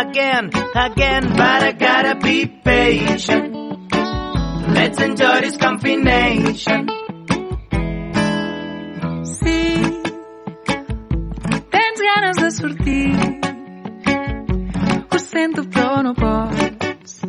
[0.00, 3.54] again, again, but I gotta be patient.
[4.74, 6.86] Let's enjoy this combination.
[9.24, 9.82] Sí,
[11.70, 13.40] tens ganes de sortir.
[15.10, 17.20] Ho sento, però no pots.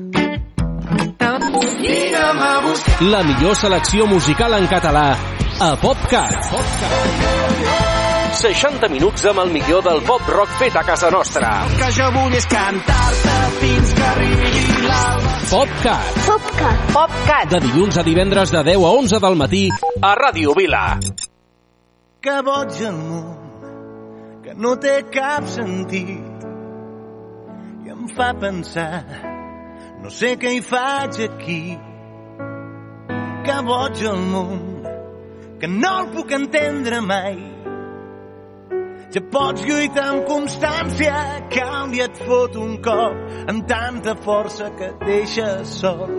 [1.81, 3.01] Vina'm a buscar.
[3.01, 5.17] La millor selecció musical en català
[5.59, 7.90] a PopCat.
[8.31, 11.49] 60 minuts amb el millor del pop rock fet a casa nostra.
[11.75, 15.33] Que jo vull és cantar-te fins que arribi l'alba.
[15.51, 16.21] PopCat.
[16.27, 16.85] PopCat.
[16.95, 17.51] PopCat.
[17.51, 19.63] De dilluns a divendres de 10 a 11 del matí
[20.01, 20.85] a Ràdio Vila.
[22.21, 23.29] Que boig el món,
[24.45, 26.49] que no té cap sentit.
[27.83, 29.03] I em fa pensar,
[30.01, 31.61] no sé què hi faig aquí.
[33.45, 34.61] Que boig el món,
[35.59, 37.41] que no el puc entendre mai.
[39.11, 41.13] Ja pots lluitar amb constància,
[41.91, 46.13] dia et fot un cop amb tanta força que et deixes sol.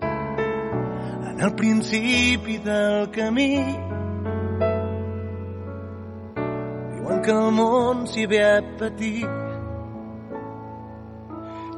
[0.00, 3.52] En el principi del camí
[6.94, 9.28] diuen que el món s'hi ve a patir.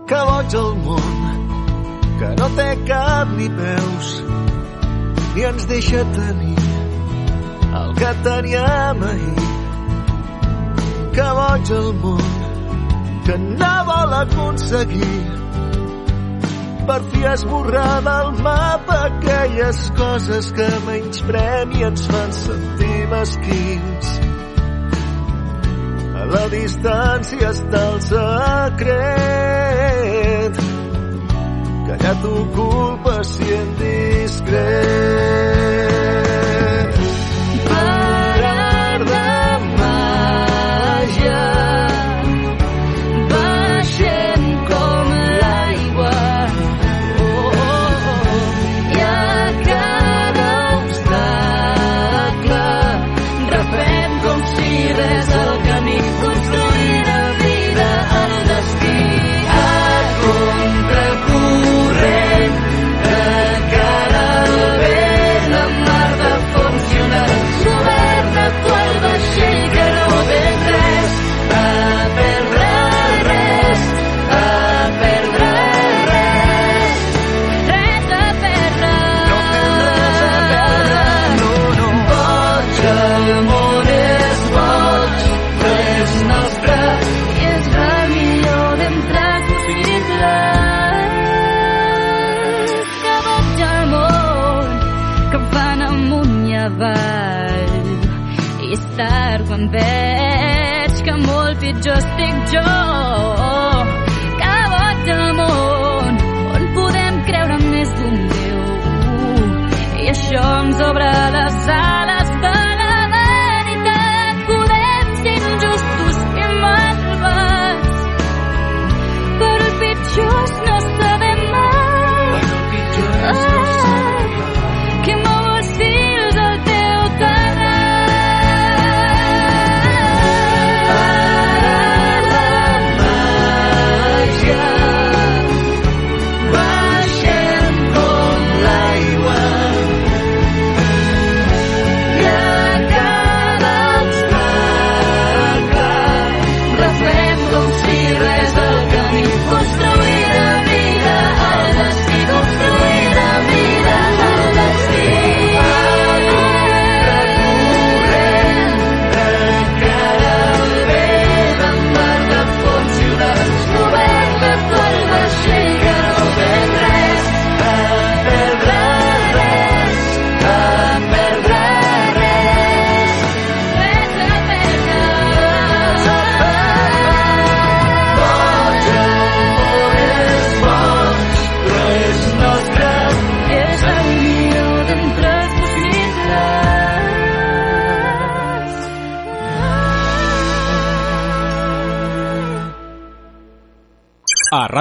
[0.06, 1.46] Que boig el món,
[2.20, 4.12] que no té cap ni peus,
[5.34, 6.68] ni ens deixa tenir
[7.72, 9.51] el que teníem ahir
[11.16, 12.32] que boig el món
[13.26, 15.20] que no vol aconseguir
[16.86, 24.06] per fi esborrar del mapa aquelles coses que menysprem i ens fan sentir mesquins.
[26.22, 28.92] A la distància està el secret
[32.02, 33.68] que t'ho culpa si en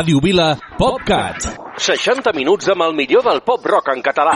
[0.02, 1.44] Ràdio Vila, PopCat.
[1.78, 4.32] 60 minuts amb el millor del pop rock en català.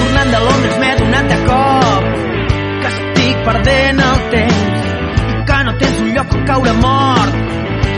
[0.00, 4.88] Tornant de Londres m'he donat de cop que estic perdent el temps
[5.36, 7.38] i que no tens un lloc on caure mort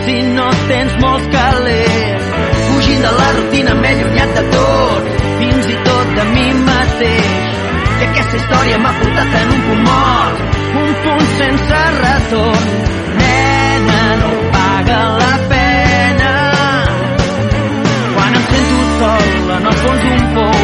[0.05, 2.29] si no tens molts calés.
[2.67, 7.57] Fugint de la rutina m'he allunyat de tot fins i tot de mi mateix.
[7.99, 12.69] I aquesta història m'ha portat en un punt mort, un punt sense retorn.
[13.21, 16.33] Nena, no paga la pena.
[18.15, 20.58] Quan em sento sol en el fons d'un pou,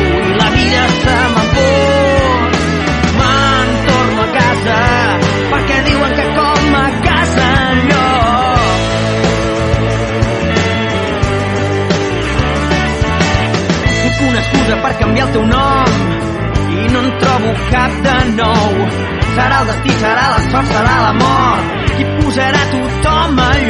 [14.64, 15.88] excusa per canviar el teu nom
[16.74, 18.72] i no en trobo cap de nou.
[19.34, 23.63] Serà el destí, serà la sort, serà la mort qui posarà tothom al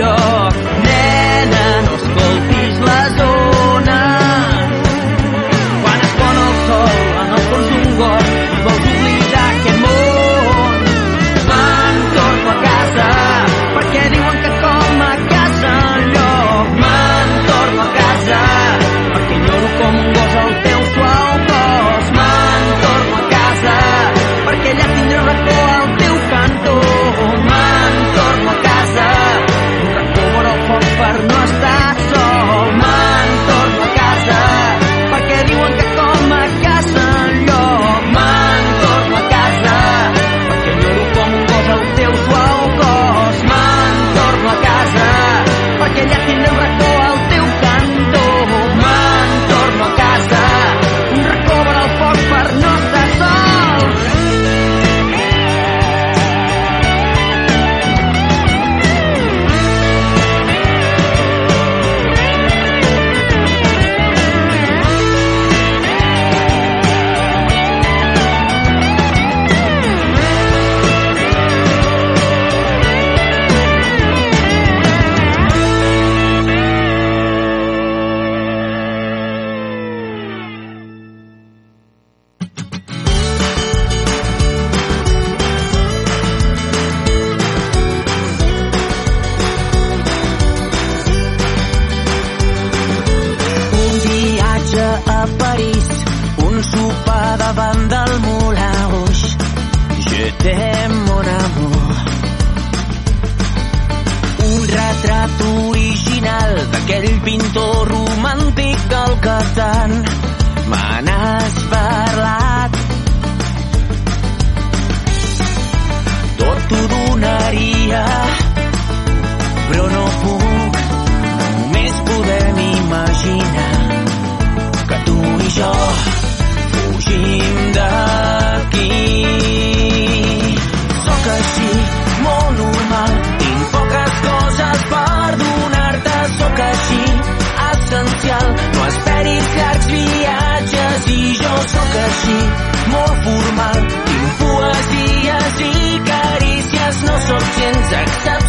[143.54, 143.74] normal.
[144.06, 148.43] Tinc poesies i carícies, no sóc gens acceptat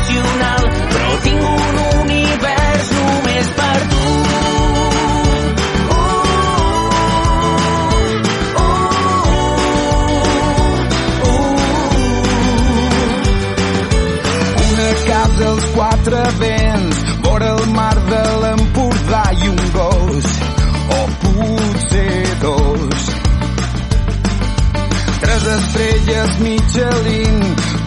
[25.76, 27.40] estrelles Michelin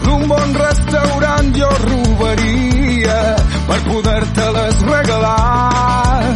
[0.04, 6.34] d'un bon restaurant jo robaria per poder-te-les regalar.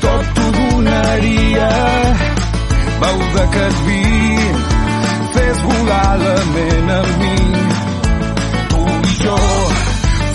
[0.00, 1.70] Tot t'ho donaria
[3.02, 4.02] veu de cas vi
[5.34, 7.36] fes volar la ment amb mi.
[8.70, 9.38] Tu i jo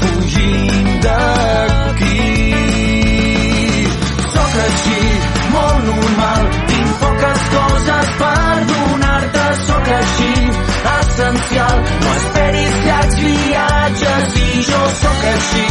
[0.01, 1.38] fugint de
[7.53, 10.33] coses per donar-te, sóc així,
[10.93, 11.83] essencial.
[12.05, 15.67] No esperis llargs viatges i jo sóc així,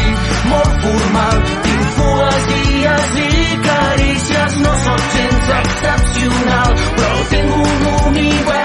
[0.53, 1.43] molt formal.
[1.67, 8.58] Tinc poesies i carícies, no sóc gens excepcional, però tinc un univers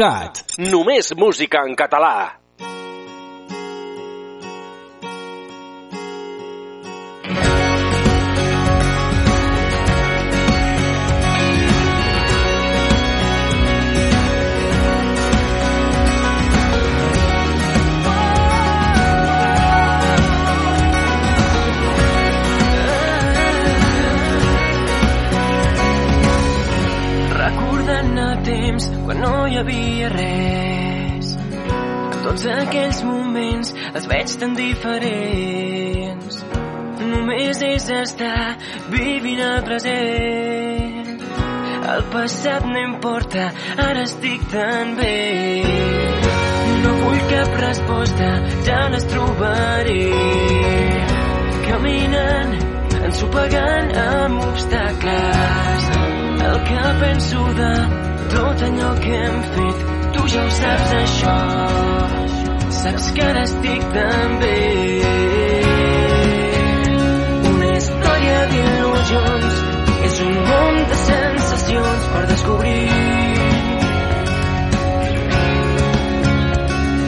[0.00, 0.56] PopCat.
[0.72, 2.39] Només música en català.
[29.18, 31.34] Havia res.
[32.22, 36.44] Tots aquells moments els veig tan diferents.
[37.00, 38.56] Només és estar
[38.90, 41.24] vivint el present.
[41.90, 45.64] El passat no importa, ara estic tan bé.
[46.84, 48.28] No vull cap resposta,
[48.68, 50.04] ja les trobaré.
[51.66, 52.54] Caminant,
[53.00, 55.90] ensopegant amb obstacles.
[56.50, 57.74] El que penso de
[58.32, 59.78] tot allò que hem fet,
[60.14, 61.36] tu ja ho saps això.
[62.80, 64.58] Saps que ara estic tan bé.
[67.52, 69.58] Una història d'il·lusions
[70.08, 72.84] és un món de sensacions per descobrir.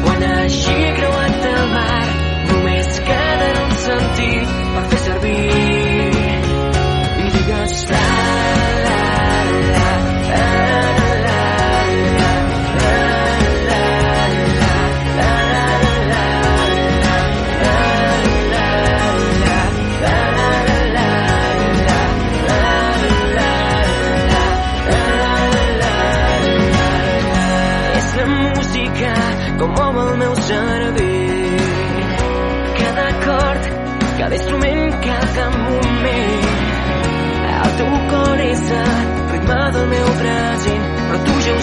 [0.07, 2.01] Quan hagi creuat el mar,
[2.51, 5.72] només quedarà un sentit per fer servir.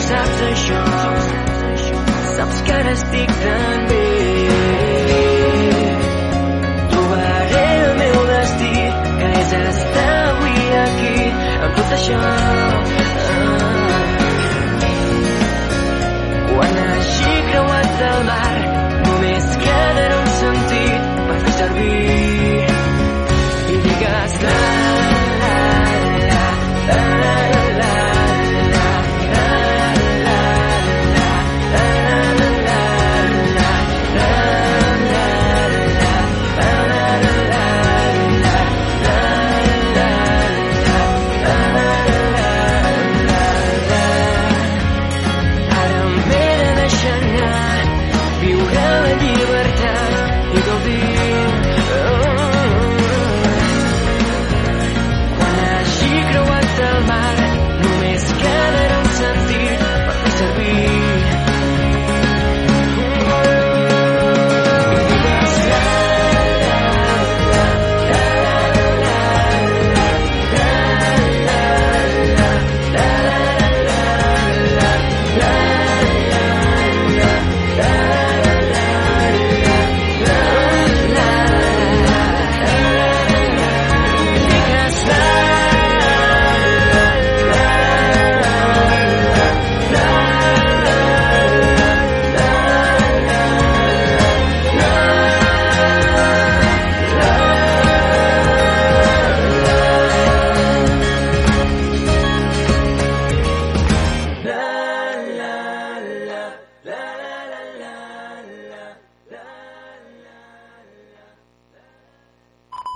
[0.10, 0.84] Saps això
[2.36, 4.06] saps que ara estic tan bé
[6.94, 8.72] trobaré el meu destí
[9.20, 11.28] que és estar avui aquí
[11.60, 12.22] amb tot això
[16.54, 18.59] quan hagi creuat el mar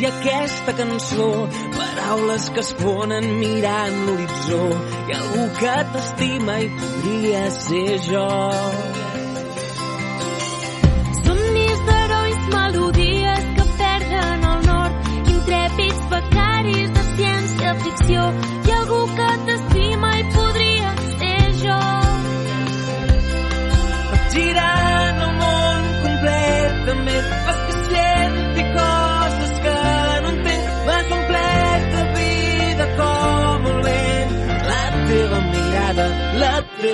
[0.00, 1.28] i aquesta cançó,
[1.76, 4.62] paraules que es fonen mirant l'horitzó
[5.10, 8.28] i algú que t'estima i podria ser jo.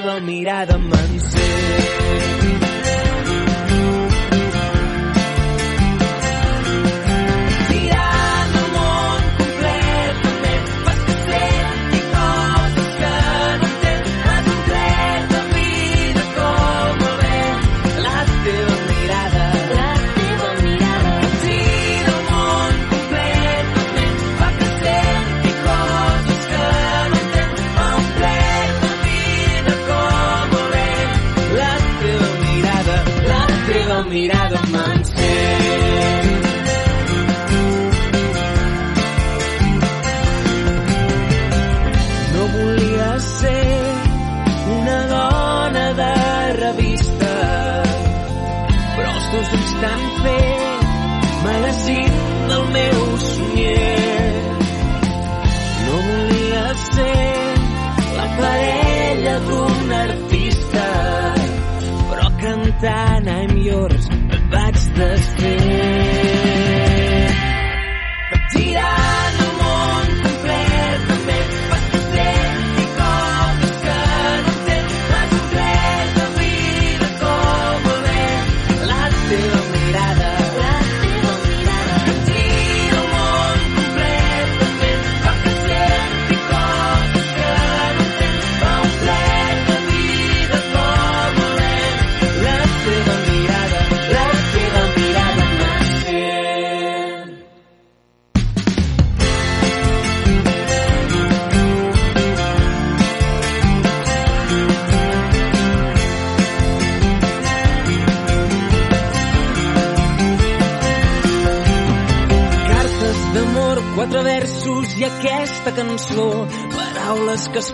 [0.07, 2.46] Teva mirada m'encén.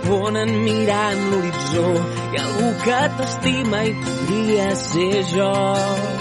[0.03, 1.87] responen mirant l'horitzó.
[2.33, 6.12] i algú que t'estima i podria ser jo.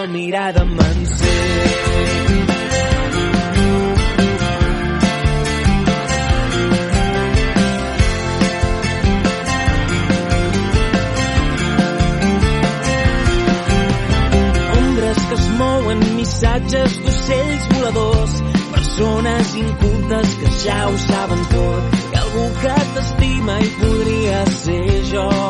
[0.00, 1.28] la mirada m'encén.
[15.28, 18.32] que es mouen, missatges d'ocells voladors,
[18.72, 25.49] persones incultes que ja ho saben tot, i algú que t'estima i podria ser jo.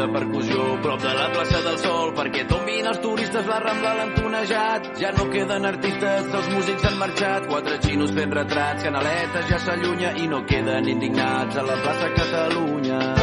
[0.07, 4.91] percussió prop de la plaça del Sol perquè tombin els turistes la Rambla l'han tonejat
[5.01, 10.15] ja no queden artistes, els músics han marxat quatre xinos fent retrats, canaletes ja s'allunya
[10.23, 13.20] i no queden indignats a la plaça Catalunya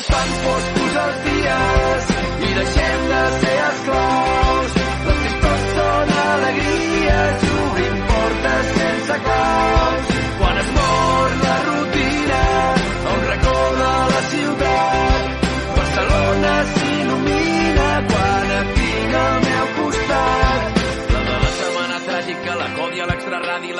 [0.00, 2.10] es fan foscos els dies
[2.48, 3.49] i deixem de ser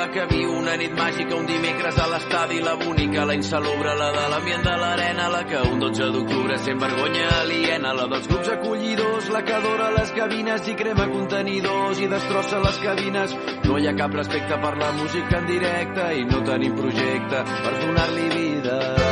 [0.01, 4.07] la que viu una nit màgica, un dimecres a l'estadi, la bonica, la insalubre, la
[4.15, 8.49] de l'ambient de l'arena, la que un 12 d'octubre sent vergonya aliena, la dels grups
[8.55, 13.37] acollidors, la que adora les cabines i crema contenidors i destrossa les cabines.
[13.69, 17.79] No hi ha cap respecte per la música en directe i no tenim projecte per
[17.85, 19.10] donar-li vida.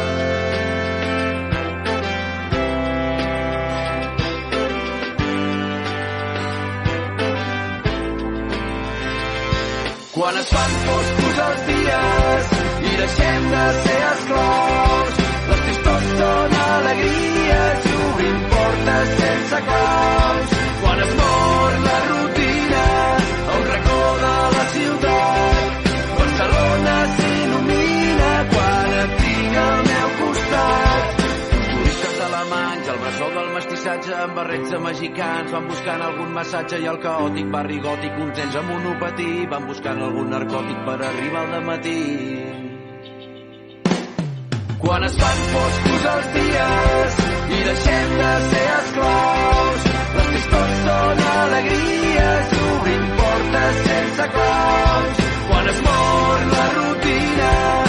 [10.20, 12.50] Quan es fan foscos els dies
[12.90, 20.60] i deixem de ser esclaus, les tristors són alegries i obrim portes sense claus.
[20.84, 22.39] Quan es mor la rutina
[33.80, 38.56] mestissatge amb barrets de mexicans van buscant algun massatge i el caòtic barri gòtic nens
[38.60, 42.02] amb monopatí van buscant algun narcòtic per arribar al matí.
[44.84, 47.20] Quan es fan foscos els dies
[47.56, 55.24] i deixem de ser esclaus, les tristors són alegries obrim portes sense claus.
[55.48, 57.89] Quan es mor la rutina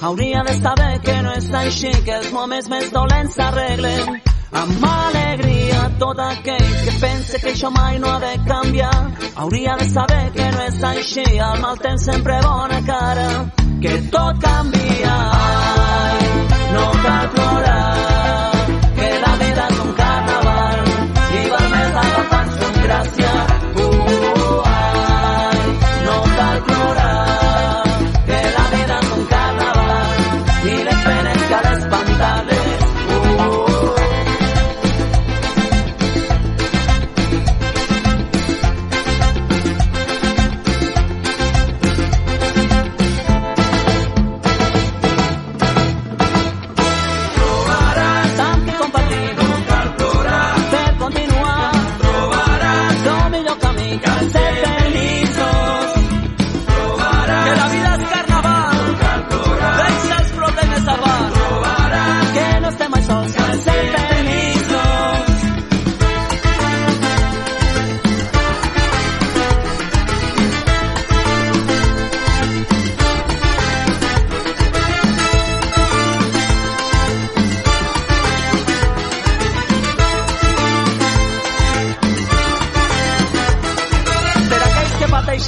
[0.00, 4.20] Hauria de saber que no és així, que els moments més dolents s'arreglen
[4.62, 5.88] amb alegria.
[5.98, 8.98] Tot aquell que pensa que això mai no ha de canviar
[9.38, 13.28] hauria de saber que no és així, el mal temps sempre bona cara,
[13.82, 15.16] que tot canvia.
[15.38, 16.28] Ai,
[16.74, 18.52] no cal plorar,
[18.98, 20.92] que la vida és un carnaval
[21.40, 23.27] i val més agafar-se amb gràcia.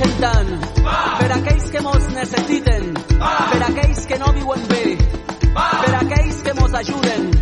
[0.00, 0.52] aixecant.
[1.20, 2.88] Per aquells que mos necessiten.
[3.20, 4.84] Per aquells que no viuen bé.
[5.52, 7.39] Per aquells que mos ajuden.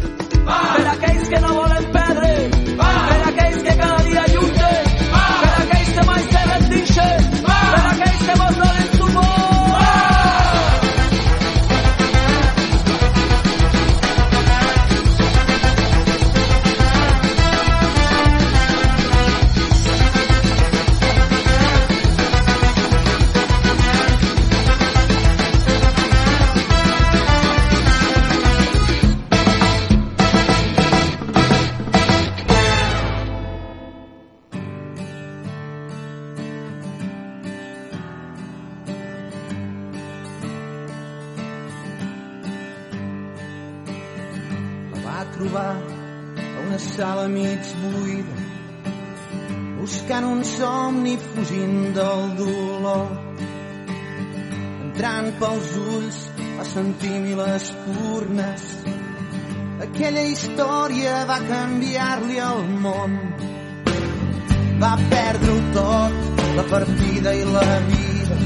[60.39, 63.15] Història va canviar-li el món.
[64.83, 68.39] Va perdre-ho tot la partida i la vida.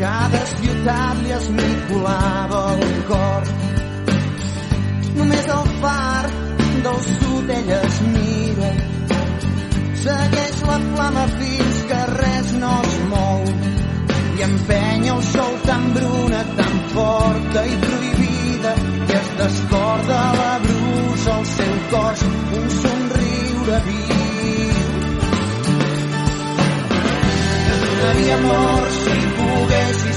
[0.00, 3.48] Cada ciutat li esmicolava el cor.
[5.16, 6.30] Només el far
[6.84, 8.70] del sud ella es mira.
[10.04, 13.46] Segueix la flama fins que res no es mou.
[14.40, 18.29] I empenya el sol tan bruna, tan forta i prohibida
[18.68, 22.22] i es descorda la brusa al seu cos
[22.58, 24.74] un somriure viu.
[27.84, 30.09] Donaria amor si poguessis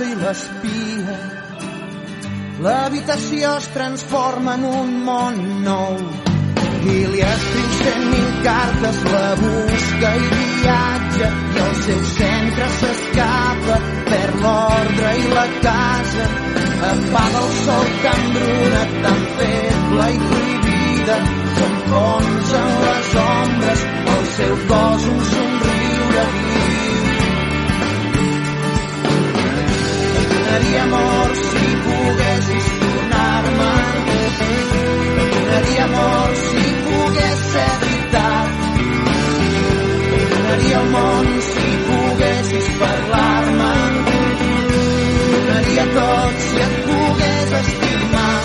[0.00, 1.16] arriba a casa i l'espia.
[2.60, 5.96] L'habitació es transforma en un món nou.
[6.80, 13.80] I li escriu cent mil cartes la busca i viatja i el seu centre s'escapa
[14.08, 16.28] per l'ordre i la casa.
[16.90, 21.18] Apaga el sol tan bruna, tan feble i prohibida
[21.56, 23.84] s'enfonsa en les ombres
[24.14, 26.49] el seu cos un somriure viu
[30.50, 33.72] donaria amor si poguessis tornar-me.
[35.30, 38.48] Donaria amor si pogués ser veritat.
[40.30, 43.74] Donaria el món si poguessis parlar-me.
[45.30, 48.42] Donaria tot si et pogués estimar.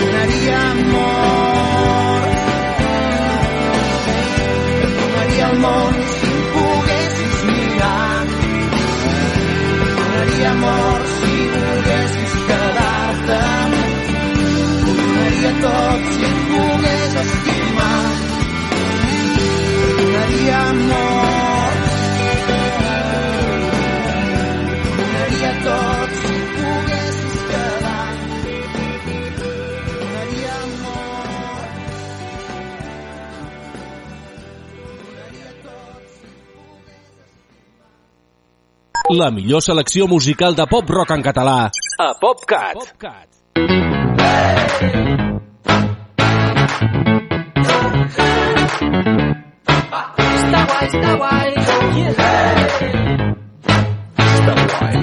[0.00, 2.20] Donaria amor.
[4.96, 6.05] Donaria el món
[39.14, 41.70] La millor selecció musical de pop-rock en català
[42.02, 42.74] a PopCat.
[42.74, 43.28] PopCat.
[50.26, 51.54] Està guai, està guai.
[51.94, 52.10] Yeah.
[54.26, 54.96] Està guai.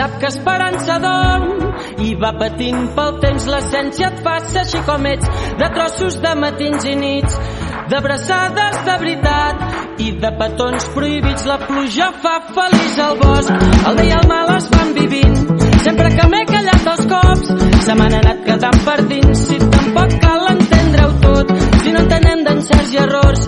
[0.00, 3.44] Sap que esperança dorm i va patint pel temps.
[3.52, 5.28] L'essència et fa ser així com ets,
[5.60, 7.34] de trossos de matins i nits,
[7.90, 11.44] d'abraçades de veritat i de petons prohibits.
[11.50, 15.36] La pluja fa feliç al bosc, el bé i el mal es van vivint.
[15.84, 17.52] Sempre que m'he callat els cops,
[17.84, 19.44] se m'han anat quedant per dins.
[19.50, 21.52] Si tampoc cal entendre-ho tot,
[21.84, 23.44] si no entenem d'encerts i errors,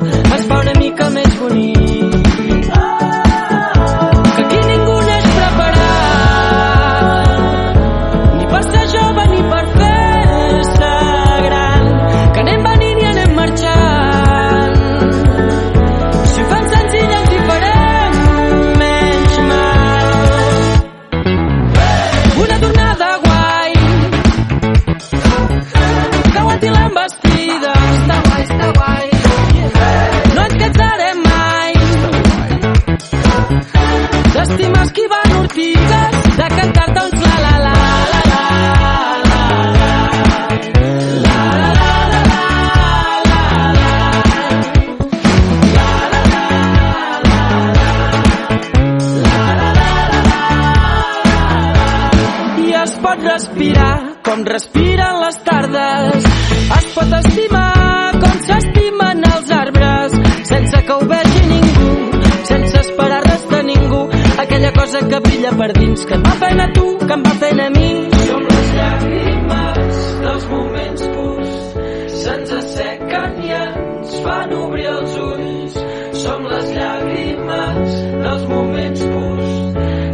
[74.42, 75.74] fan obrir els ulls.
[76.22, 79.52] Som les llàgrimes dels moments purs,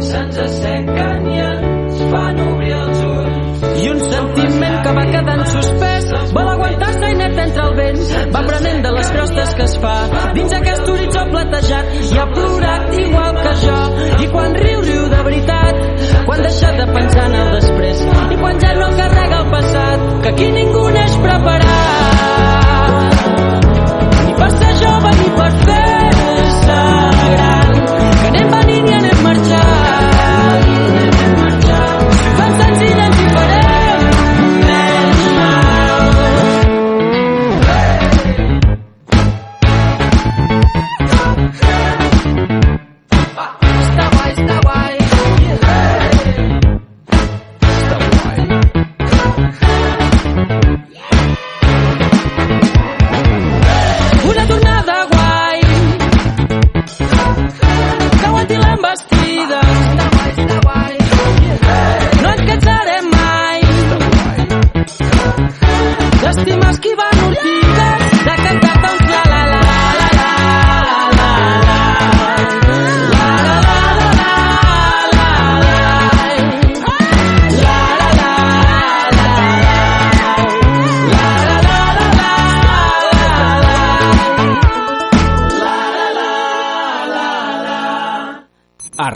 [0.09, 3.63] se'ns assequen i ens fan obrir els ulls.
[3.79, 6.11] I un sentiment que va quedant suspès.
[6.35, 7.99] vol aguantar-se i net entre el vent?
[8.35, 9.95] Va prenent de les crostes que es fa.
[10.37, 13.79] dins aquest horitzó platejat i ha plorat igual que jo.
[14.25, 15.75] I quan riu, riu de veritat.
[16.25, 18.05] Quan deixa de pensar en el després.
[18.31, 22.58] i quan ja no carrega el passat que aquí ningú neix preparat
[25.39, 26.79] per fer-se
[27.33, 29.68] gran que anem venint i anem marxant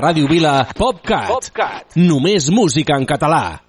[0.04, 1.30] Ràdio Vila, PopCat.
[1.32, 1.94] PopCat.
[1.96, 3.62] Només música en català.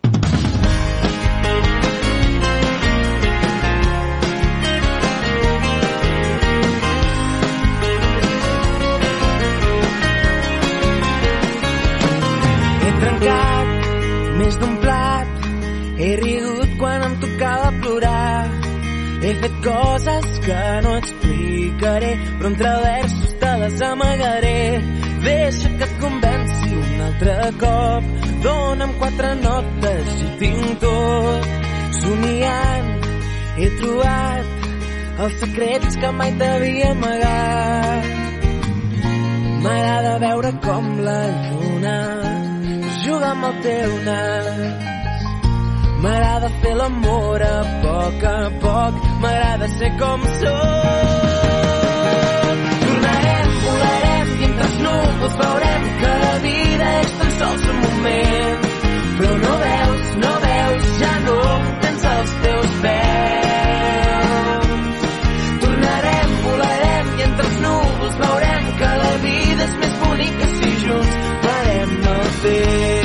[12.82, 13.86] He trencat
[14.40, 15.46] més d'un plat,
[16.02, 18.50] he rigut quan em tocava plorar.
[19.22, 24.60] He fet coses que no explicaré, però entre versos te les amagaré.
[25.24, 25.94] Deixa que et
[26.94, 28.04] un altre cop,
[28.44, 31.48] dona'm quatre notes i tinc tot.
[32.00, 32.90] Somiant
[33.58, 34.46] he trobat
[35.24, 38.10] els secrets que mai t'havia amagat.
[39.64, 41.98] M'agrada veure com la lluna
[43.04, 44.48] juga amb el teu nas.
[46.04, 51.28] M'agrada fer l'amor a poc a poc, m'agrada ser com sóc.
[52.84, 57.76] Tornarem, volarem i entre els núvols veurem pensant que la vida és tan sols un
[57.84, 58.58] moment.
[59.18, 61.36] Però no veus, no veus, ja no
[61.82, 63.06] tens els teus peus.
[65.64, 71.16] Tornarem, volarem i entre els núvols veurem que la vida és més bonica si junts
[71.48, 73.03] parem no fer.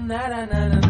[0.00, 0.81] na na na na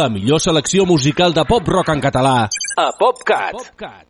[0.00, 2.36] la millor selecció musical de pop-rock en català
[2.80, 3.52] a PopCat.
[3.52, 4.06] PopCat.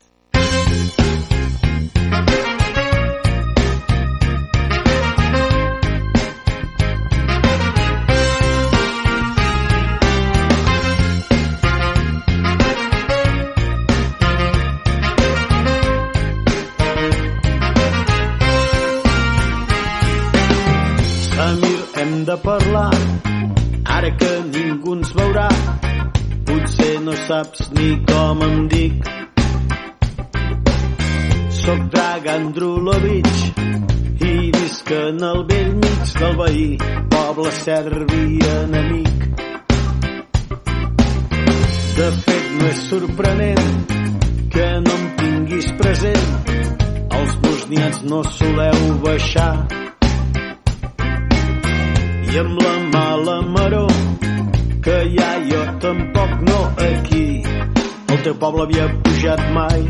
[22.01, 22.91] Hem de parlar
[23.85, 24.29] ara que
[27.31, 29.09] saps ni com em dic.
[31.59, 33.29] Soc Dragan Drulovic
[34.31, 36.65] i visc en el vell mig del veí,
[37.13, 38.25] poble serbi
[38.55, 39.29] enemic.
[42.01, 43.95] De fet, no és sorprenent
[44.57, 46.29] que no em tinguis present.
[47.21, 49.53] Els bosnians no soleu baixar
[52.31, 53.90] i amb la mala maró
[54.83, 57.43] que ja jo tampoc no aquí.
[58.09, 59.85] El teu poble havia pujat mai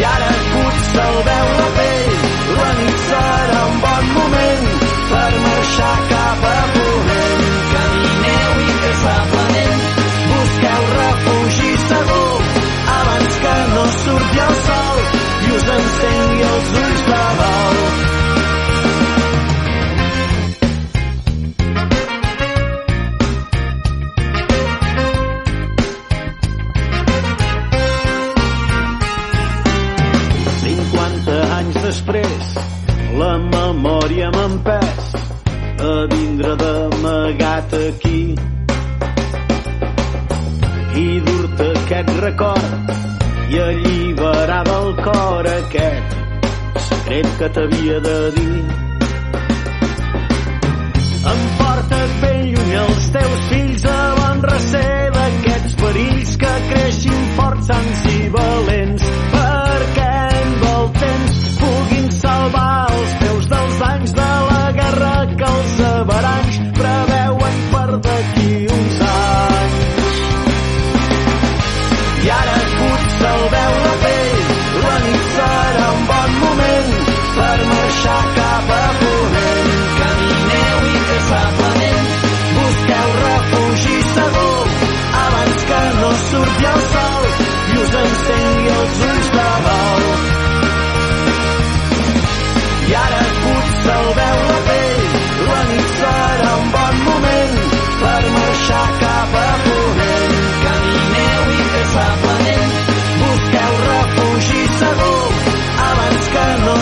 [0.00, 2.14] i ara fuig se'l veu la pell.
[2.58, 3.59] La nit serà
[47.40, 48.56] que t'havia de dir.
[51.32, 58.04] Emporta't ben lluny els teus fills a bon recer d'aquests perills que creixin forts, sans
[58.12, 58.89] i valents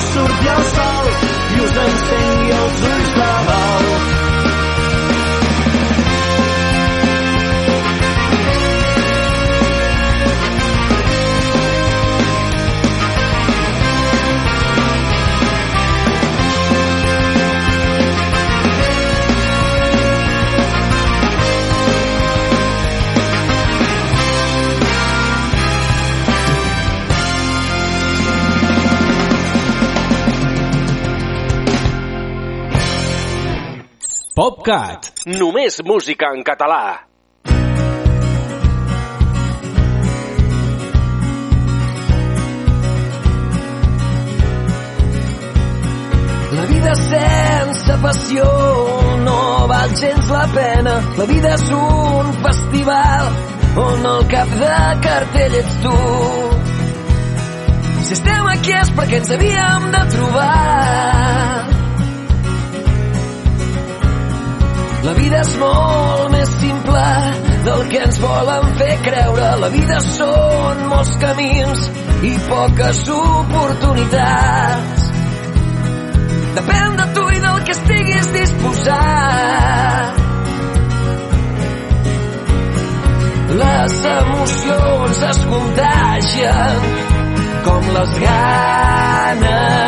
[0.00, 0.87] surt i sol
[34.68, 35.24] PopCat.
[35.40, 37.00] Només música en català.
[46.58, 48.44] La vida sense passió
[49.24, 49.38] no
[49.72, 50.98] val gens la pena.
[51.16, 53.32] La vida és un festival
[53.86, 54.76] on el cap de
[55.08, 55.96] cartell ets tu.
[58.04, 61.77] Si estem aquí és perquè ens havíem de trobar
[64.98, 67.02] La vida és molt més simple
[67.66, 69.50] del que ens volen fer creure.
[69.62, 71.84] La vida són molts camins
[72.26, 75.04] i poques oportunitats.
[76.58, 80.24] Depèn de tu i del que estiguis disposat.
[83.62, 86.88] Les emocions es contagien
[87.68, 89.87] com les ganes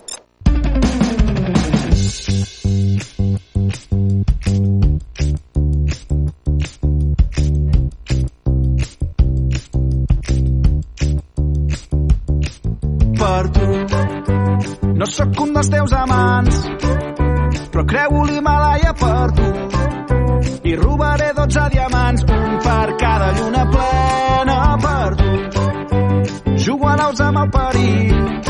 [27.41, 28.41] El perill.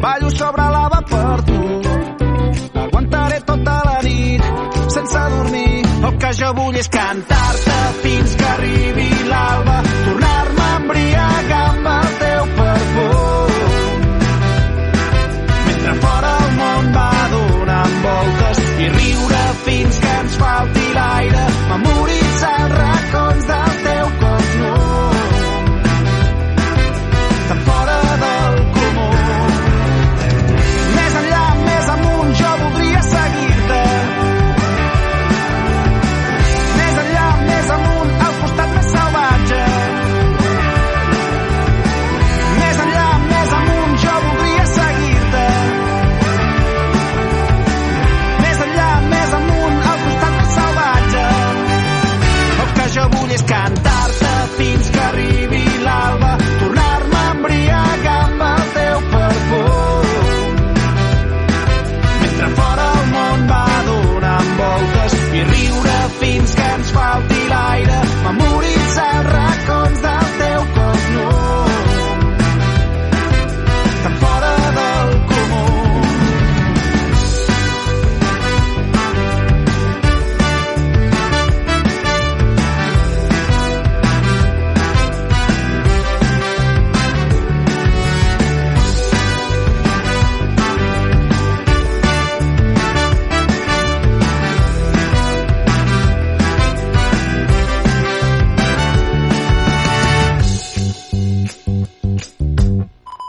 [0.00, 1.60] Ballo sobre lava per tu.
[2.84, 4.42] Aguantaré tota la nit
[4.96, 5.86] sense dormir.
[6.08, 9.17] El que jo vull és cantar-te fins que arribi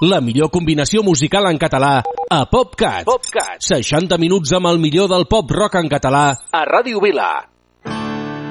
[0.10, 1.99] La millor combinació musical en català
[2.34, 3.03] a PopCat.
[3.05, 3.60] PopCat.
[3.62, 7.28] 60 minuts amb el millor del pop rock en català a Ràdio Vila.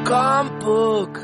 [0.06, 1.18] Com puc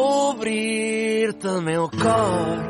[0.00, 2.64] obrir-te el meu cor?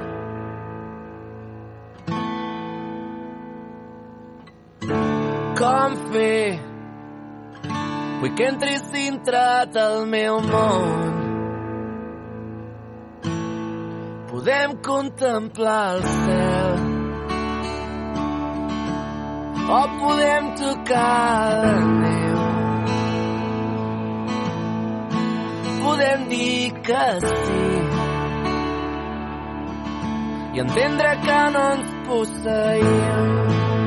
[5.62, 6.38] Com fer
[8.18, 9.44] vull que entris dintre
[9.78, 11.23] del meu món
[14.44, 16.76] podem contemplar el cel.
[19.70, 22.36] O podem tocar la neu.
[25.82, 27.64] Podem dir que sí.
[30.52, 33.83] I entendre que no ens posseïm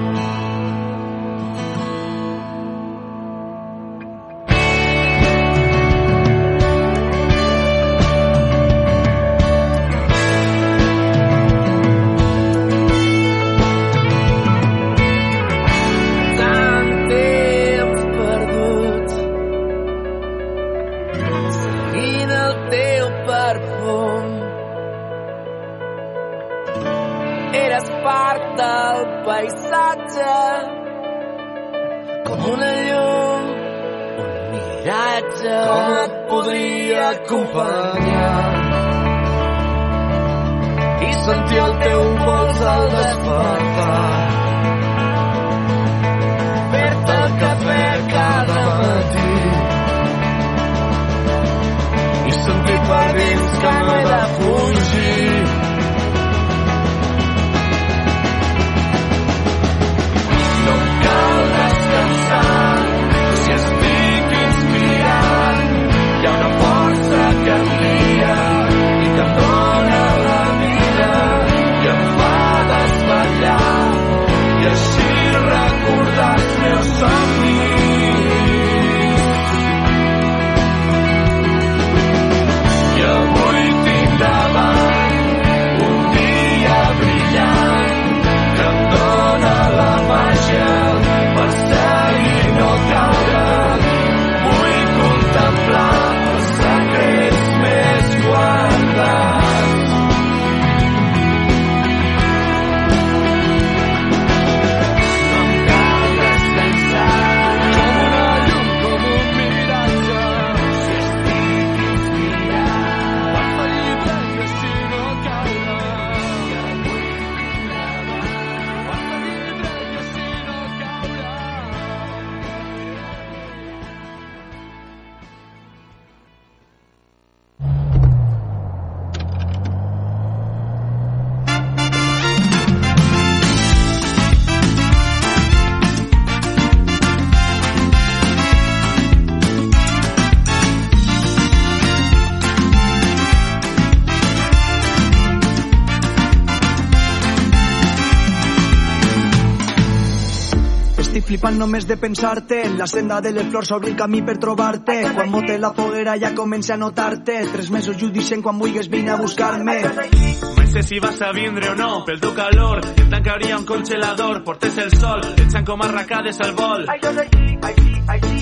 [151.47, 152.57] Flipant només de pensar-te.
[152.67, 154.97] En la senda de les flors s'obre el camí per trobar-te.
[155.15, 157.37] Quan bote la foguera ja comença a notar-te.
[157.53, 159.77] Tres mesos judicient quan vulguis vine a buscar-me.
[159.95, 164.43] Mai sé si vas a vindre o no, pel teu calor, em tancaria un congelador,
[164.43, 166.83] portes el sol, echan com arracades al vol.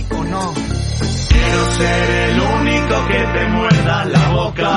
[0.09, 0.43] O no.
[1.29, 4.69] Quiero ser el único que te muerda la boca.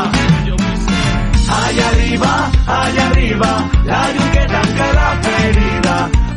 [1.65, 6.28] Allá arriba, allá arriba, la llum que tanca la ferida.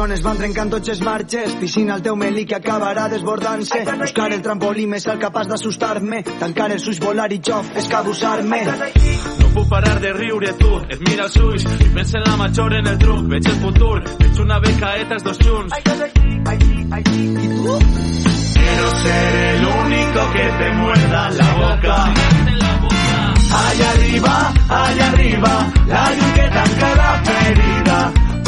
[0.00, 3.82] Zones van trencant tots els marges, piscina al teu melí que acabarà desbordant-se.
[4.00, 9.39] Buscar el trampolí més alt capaç d'assustar-me, tancar els ulls, volar i jo, escabussar-me.
[9.50, 12.74] No puc parar de riure tu, et mira els ulls i pensa en la major
[12.76, 15.74] en el truc, veig el futur, veig una becaeta els dos junts.
[15.74, 15.96] I tu?
[18.54, 21.96] Quiero ser el único que te muerda la boca.
[23.64, 24.36] Allá arriba,
[24.68, 25.52] allá arriba,
[25.88, 27.98] la llum que tanca la ferida.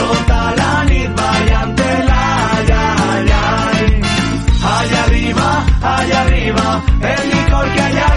[0.05, 2.23] Tota la nit ballant-te-la,
[2.79, 3.91] ai, ai.
[4.79, 5.51] Allá arriba,
[5.83, 8.12] allá arriba, el licor que allarga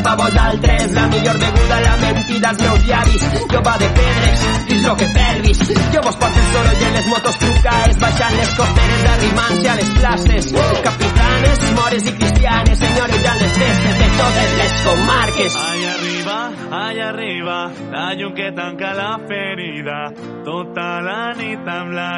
[0.00, 3.22] la glòria pa vosaltres, la millor beguda, la mentida als meus llavis,
[3.52, 5.58] jo va de pedres, dis lo que pelvis,
[5.92, 9.90] jo vos porto el soroll en les motos trucaes, baixant les costeres, arrimant-se a les
[9.98, 15.54] places, capitanes, mores i cristianes, senyores les festes de totes les comarques.
[15.70, 16.38] Allá arriba,
[16.84, 17.58] allá arriba,
[17.92, 19.98] la llum que tanca la ferida,
[20.44, 22.10] tota la nit amb la.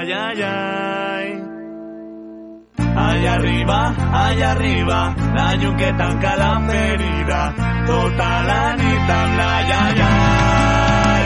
[2.95, 7.55] Allá arriba, allá arriba, la llum que tanca la ferida,
[7.87, 9.49] tota la nit amb la
[9.81, 11.25] ai, ai.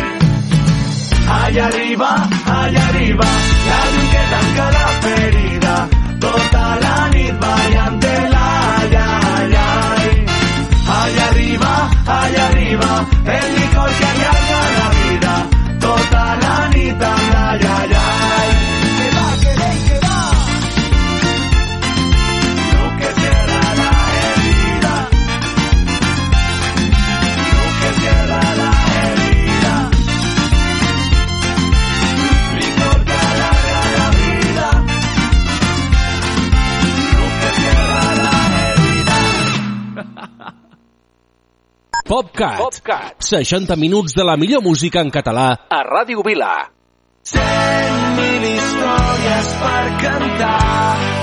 [1.38, 2.10] Allá arriba,
[2.58, 3.26] allá arriba,
[3.68, 5.74] la llum que tanca la ferida,
[6.20, 8.46] tota la nit ballant-te-la,
[8.78, 10.26] ai, ai, ai.
[11.00, 11.72] Allá arriba,
[12.06, 12.90] allá arriba,
[13.38, 15.34] el licor que allarga la vida,
[15.80, 17.95] tota la nit amb la,
[42.06, 42.58] PopCat.
[42.58, 43.16] PopCat.
[43.18, 46.52] 60 minuts de la millor música en català a Ràdio Vila.
[47.26, 51.15] Cent mil històries per cantar